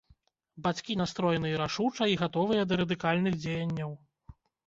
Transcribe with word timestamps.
Бацькі 0.67 0.95
настроеныя 1.01 1.59
рашуча 1.63 2.07
і 2.13 2.17
гатовыя 2.23 2.61
да 2.71 2.81
радыкальных 2.83 3.33
дзеянняў. 3.43 3.91